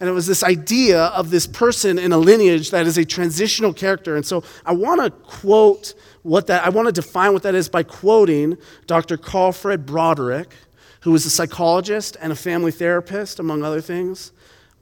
[0.00, 3.72] And it was this idea of this person in a lineage that is a transitional
[3.72, 4.14] character.
[4.14, 7.68] And so I want to quote what that, I want to define what that is
[7.68, 9.16] by quoting Dr.
[9.16, 10.54] Carlfred Broderick,
[11.00, 14.32] who is a psychologist and a family therapist, among other things,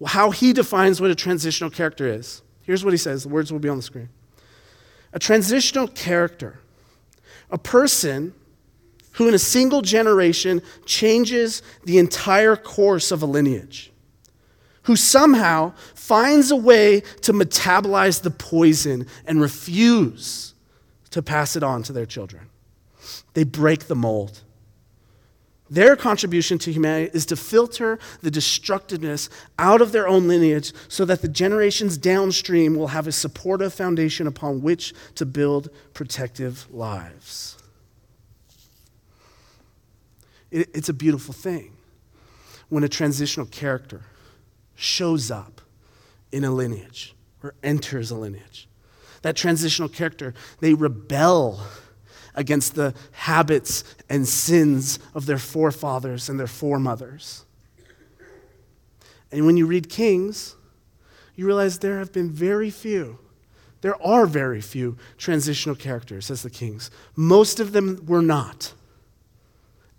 [0.07, 2.43] how he defines what a transitional character is.
[2.63, 4.09] Here's what he says the words will be on the screen.
[5.13, 6.61] A transitional character
[7.51, 8.35] a person
[9.13, 13.93] who, in a single generation, changes the entire course of a lineage,
[14.83, 20.55] who somehow finds a way to metabolize the poison and refuse
[21.11, 22.49] to pass it on to their children.
[23.35, 24.43] They break the mold.
[25.69, 31.05] Their contribution to humanity is to filter the destructiveness out of their own lineage so
[31.05, 37.59] that the generations downstream will have a supportive foundation upon which to build protective lives.
[40.53, 41.73] It, it's a beautiful thing
[42.69, 44.03] when a transitional character
[44.77, 45.61] shows up
[46.31, 48.69] in a lineage or enters a lineage.
[49.23, 51.61] That transitional character, they rebel
[52.37, 57.45] against the habits and sins of their forefathers and their foremothers.
[59.33, 60.55] And when you read Kings,
[61.35, 63.19] you realize there have been very few,
[63.81, 66.91] there are very few transitional characters as the kings.
[67.15, 68.73] Most of them were not.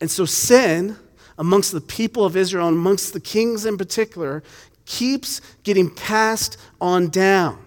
[0.01, 0.97] And so sin
[1.37, 4.43] amongst the people of Israel amongst the kings in particular
[4.85, 7.59] keeps getting passed on down.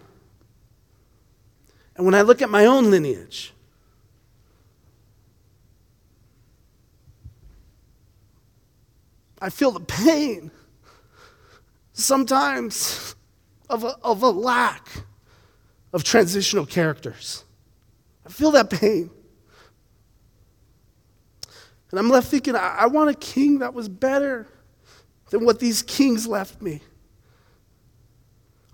[1.96, 3.52] And when I look at my own lineage,
[9.40, 10.50] I feel the pain
[11.92, 13.14] sometimes
[13.68, 14.88] of a, of a lack
[15.92, 17.44] of transitional characters.
[18.26, 19.10] I feel that pain.
[21.90, 24.46] And I'm left thinking, I, I want a king that was better
[25.30, 26.82] than what these kings left me.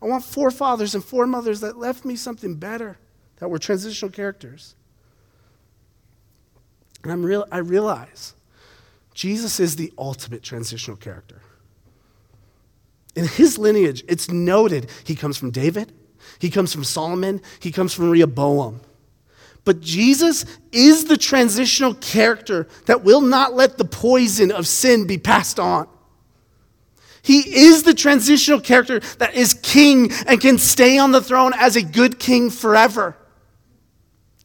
[0.03, 2.99] I want forefathers and foremothers that left me something better,
[3.37, 4.75] that were transitional characters.
[7.03, 8.35] And I'm real, I realize
[9.17, 11.41] Jesus is the ultimate transitional character.
[13.15, 15.91] In his lineage, it's noted he comes from David,
[16.39, 18.83] he comes from Solomon, he comes from Rehoboam.
[19.65, 25.17] But Jesus is the transitional character that will not let the poison of sin be
[25.17, 25.89] passed on.
[27.23, 31.75] He is the transitional character that is king and can stay on the throne as
[31.75, 33.17] a good king forever.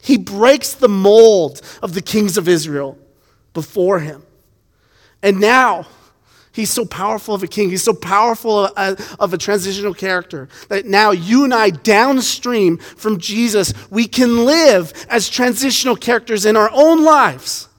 [0.02, 2.98] He breaks the mold of the kings of Israel
[3.54, 4.24] before him.
[5.24, 5.88] And now,
[6.54, 7.70] He's so powerful of a king.
[7.70, 13.74] He's so powerful of a transitional character that now you and I, downstream from Jesus,
[13.90, 17.70] we can live as transitional characters in our own lives.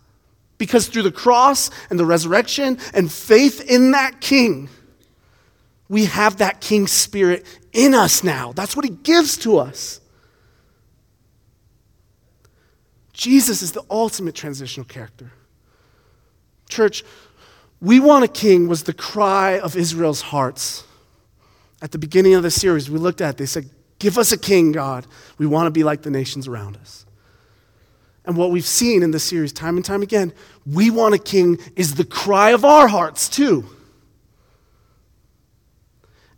[0.57, 4.71] Because through the cross and the resurrection and faith in that king,
[5.89, 8.53] we have that king spirit in us now.
[8.53, 10.01] That's what he gives to us.
[13.13, 15.33] Jesus is the ultimate transitional character.
[16.71, 17.05] Church,
[17.83, 20.85] we want a king was the cry of Israel's hearts.
[21.83, 23.69] At the beginning of the series, we looked at, they said,
[23.99, 25.05] Give us a king, God.
[25.37, 27.05] We want to be like the nations around us.
[28.25, 30.33] And what we've seen in the series time and time again,
[30.65, 33.65] we want a king is the cry of our hearts too.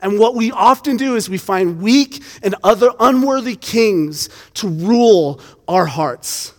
[0.00, 5.40] And what we often do is we find weak and other unworthy kings to rule
[5.68, 6.53] our hearts.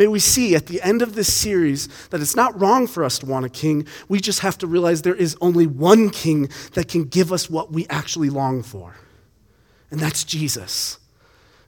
[0.00, 3.18] May we see at the end of this series that it's not wrong for us
[3.18, 3.86] to want a king.
[4.08, 7.70] We just have to realize there is only one king that can give us what
[7.70, 8.96] we actually long for,
[9.90, 10.98] and that's Jesus,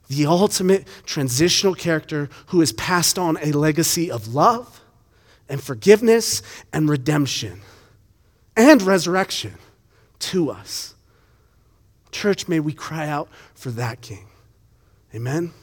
[0.07, 4.81] the ultimate transitional character who has passed on a legacy of love
[5.47, 6.41] and forgiveness
[6.73, 7.61] and redemption
[8.57, 9.53] and resurrection
[10.17, 10.95] to us.
[12.09, 14.25] Church, may we cry out for that King.
[15.13, 15.53] Amen?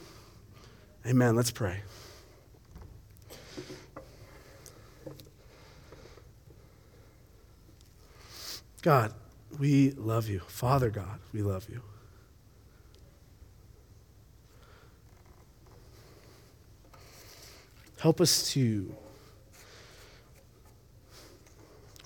[1.05, 1.35] Amen.
[1.35, 1.81] Let's pray.
[8.83, 9.13] God,
[9.59, 10.41] we love you.
[10.47, 11.83] Father God, we love you.
[17.99, 18.95] Help us to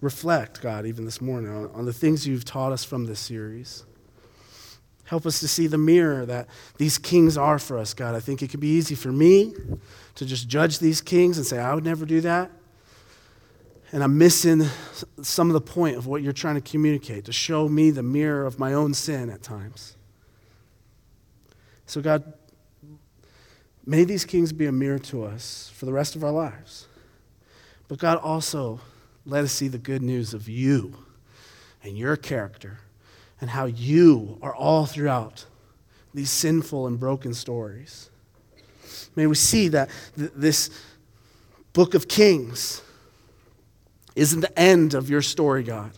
[0.01, 3.85] reflect, God, even this morning, on, on, the things you've taught us from this series.
[5.05, 6.49] Help us to see the mirror that
[6.79, 8.16] these kings are for us, God.
[8.16, 9.55] I think it could be easy for me
[10.16, 12.51] to just judge these kings and say, I would never do that.
[13.95, 14.66] And I'm missing
[15.22, 18.45] some of the point of what you're trying to communicate, to show me the mirror
[18.45, 19.97] of my own sin at times.
[21.86, 22.32] So, God,
[23.86, 26.88] may these kings be a mirror to us for the rest of our lives.
[27.86, 28.80] But, God, also,
[29.24, 30.97] let us see the good news of you
[31.84, 32.80] and your character
[33.40, 35.47] and how you are all throughout
[36.12, 38.11] these sinful and broken stories.
[39.14, 40.70] May we see that th- this
[41.72, 42.82] book of Kings
[44.15, 45.91] isn't the end of your story, God.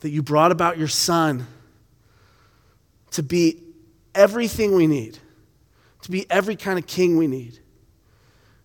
[0.00, 1.46] That you brought about your Son
[3.12, 3.62] to be
[4.14, 5.18] everything we need,
[6.02, 7.58] to be every kind of king we need.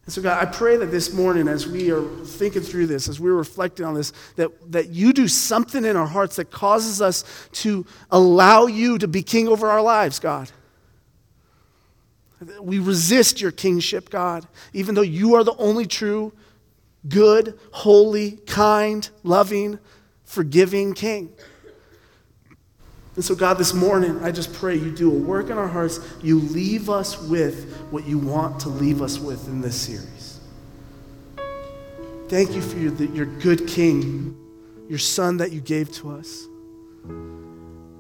[0.06, 3.20] And so, God, I pray that this morning, as we are thinking through this, as
[3.20, 7.24] we're reflecting on this, that, that you do something in our hearts that causes us
[7.54, 10.52] to allow you to be king over our lives, God.
[12.60, 16.34] We resist your kingship, God, even though you are the only true,
[17.08, 19.80] good, holy, kind, loving,
[20.24, 21.34] forgiving king.
[23.16, 26.00] And so, God, this morning, I just pray you do a work in our hearts.
[26.24, 30.40] You leave us with what you want to leave us with in this series.
[32.30, 34.38] Thank you for your, your good king,
[34.88, 36.48] your son that you gave to us.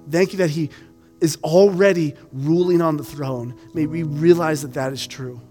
[0.09, 0.69] Thank you that he
[1.19, 3.55] is already ruling on the throne.
[3.73, 5.41] May we realize that that is true.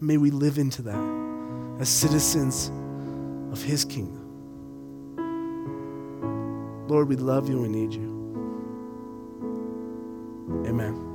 [0.00, 2.70] May we live into that as citizens
[3.52, 4.26] of his kingdom.
[6.88, 8.10] Lord, we love you and we need you.
[10.66, 11.09] Amen.